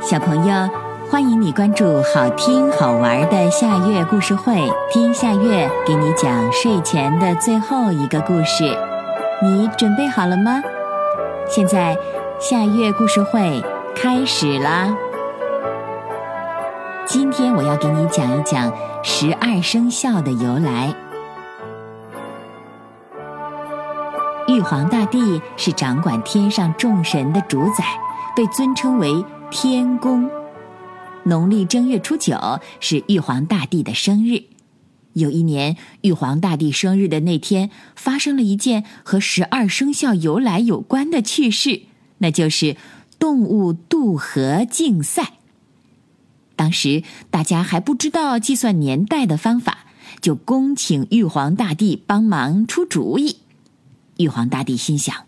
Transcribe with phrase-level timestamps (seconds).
[0.00, 0.70] 小朋友，
[1.10, 8.64] 欢迎你关注好听好玩的夏月故事会，听夏月给你讲睡前的最后一个故事。
[9.42, 10.62] 你准备好了吗？
[11.48, 11.96] 现在
[12.38, 13.62] 夏月故事会
[13.94, 14.96] 开始啦！
[17.04, 18.72] 今天我要给你讲一讲
[19.02, 20.94] 十二生肖的由来。
[24.46, 27.84] 玉皇大帝是掌管天上众神的主宰，
[28.34, 30.28] 被尊称为天公。
[31.24, 32.36] 农历正月初九
[32.80, 34.44] 是玉皇大帝的生日。
[35.14, 41.82] 有一年，玉皇大帝生日的那天，发生了一件和十二生肖由来有关的趣事，
[42.18, 42.76] 那就是
[43.18, 45.32] 动物渡河竞赛。
[46.54, 49.86] 当时大家还不知道计算年代的方法，
[50.20, 53.38] 就恭请玉皇大帝帮忙出主意。
[54.18, 55.24] 玉皇大帝心想：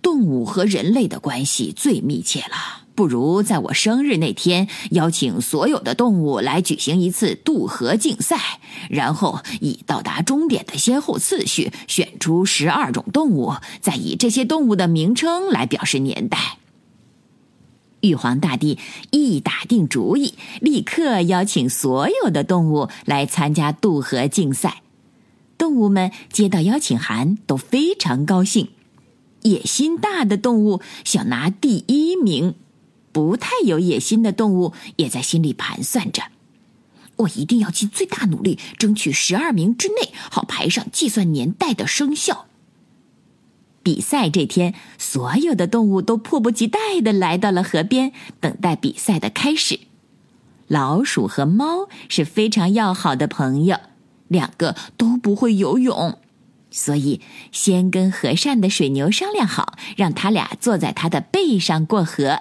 [0.00, 16.58] 动物和人类的关系最密切了，不如在我生日那天邀请所有的动物来举行一次渡河竞赛，然后以到达终点的先后次序选出十二种动物，再以这些动物的名称来表示年代。
[18.02, 18.78] 玉皇大帝
[19.10, 24.82] 一打定主意，立刻邀请所有的动物来参加渡河竞赛。
[25.56, 28.68] 动物们接到邀请函都非常高兴。
[29.40, 32.56] 野心大的动物想拿第一名，
[33.12, 36.24] 不太有野心的动物也在心里盘算着：
[37.16, 42.46] 我一定要尽最大努力，争取十二名之内，好排上计算年代的生肖。
[43.82, 49.80] 比赛这天，所有的动物都迫不及待的来到了河边，等待比赛的开始。
[50.68, 53.78] 老鼠和猫是非常要好的朋友。
[54.28, 56.16] 两个都不会游泳，
[56.70, 62.38] 所以先跟和善的水牛商量好，让他俩坐在他的背上过河。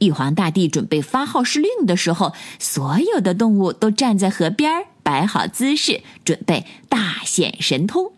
[0.00, 8.12] 玉皇大帝准备发号施令的时候，所有的动物都站在河边摆好姿势，准备大显神通。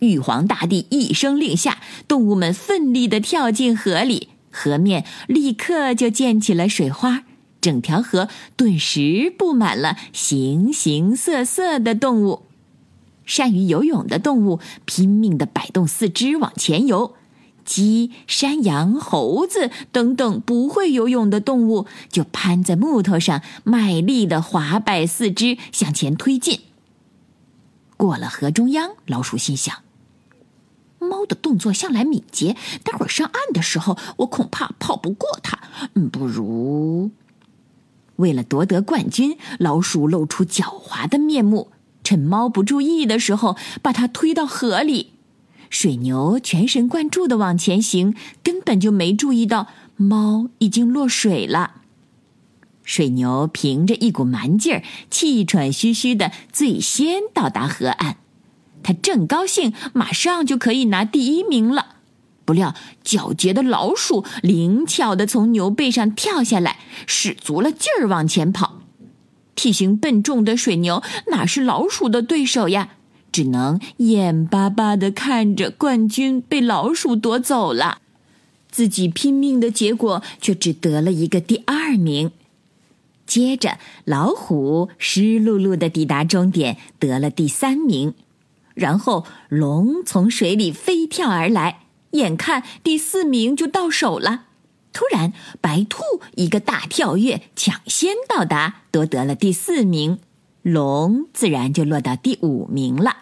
[0.00, 7.24] 玉皇大帝一声令下，动物们奋力的跳进河里，河面立刻就溅起了水花。
[7.62, 12.42] 整条河顿时布满了形形色色的动物，
[13.24, 17.14] 善于游泳的动物拼命的摆动四肢往前游，
[17.70, 26.62] 鸡、山羊、猴子等等不会游泳的动物就攀在木头上，卖力的滑摆四肢向前推进。
[27.96, 29.76] 过了河中央，老鼠心想：
[30.98, 35.60] 猫的动作向来敏捷，待会儿上岸的时候，我恐怕跑不过它。
[35.94, 37.12] 嗯，不如……
[38.16, 41.70] 为了夺得冠军，老鼠露出狡猾的面目，
[42.02, 45.09] 趁猫不注意的时候，把它推到河里。
[45.70, 51.76] 水牛全神贯注的往前行，根本就没注意到猫已经落水了。
[52.82, 58.16] 水牛凭着一股蛮劲儿，气喘吁吁的最先到达河岸，
[58.82, 61.94] 他正高兴，马上就可以拿第一名了。
[62.44, 68.80] 不料，狡黠的老鼠灵巧的从牛背上跳下来，使足了劲儿往前跑。
[69.54, 72.96] 体型笨重的水牛哪是老鼠的对手呀？
[73.32, 78.00] 只能眼巴巴的看着冠军被老鼠夺走了，
[78.70, 82.30] 自己拼命的结果却只得了一个第二名。
[83.26, 88.14] 接着，老虎湿漉漉的抵达终点，得了第三名。
[88.74, 91.80] 然后，龙从水里飞跳而来。
[92.12, 94.46] 眼看第四名就到手了，
[94.92, 96.02] 突然白兔
[96.34, 100.18] 一个大跳跃，抢先到达，夺得了第四名。
[100.62, 103.16] 龙自然就落到第五名了。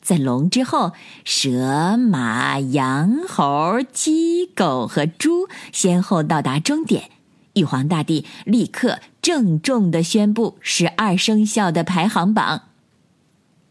[0.00, 0.92] 在龙之后，
[1.24, 7.10] 蛇、马、羊、猴、鸡、狗和猪先后到达终点。
[7.54, 12.62] 玉皇大帝立刻郑重的宣布十二生肖的排行榜。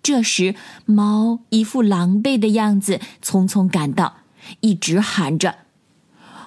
[0.01, 0.55] 这时，
[0.85, 4.17] 猫一副狼狈的样子，匆匆赶到，
[4.61, 5.59] 一直喊着：“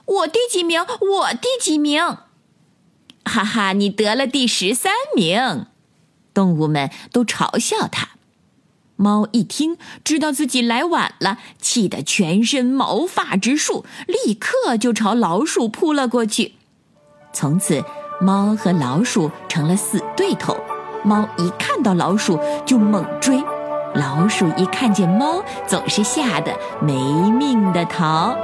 [0.06, 0.80] 我第几名？
[0.80, 2.02] 我第几名？”
[3.24, 5.66] 哈哈，你得了第十三名！
[6.36, 8.10] 动物们都嘲笑他。
[8.96, 16.52] 猫一听，知道自己来晚了，气得全身毛发直竖，立刻就朝老鼠扑了过去。
[17.32, 17.82] 从此，
[18.20, 20.54] 猫和老鼠成了死对头。
[21.02, 23.42] 猫一看到老鼠就猛追，
[23.94, 26.94] 老鼠一看见猫总是吓得没
[27.30, 28.36] 命的逃。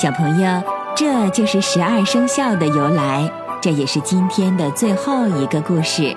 [0.00, 0.62] 小朋友，
[0.96, 3.30] 这就是十二生肖的由来，
[3.62, 6.16] 这也是今天的最后一个故事。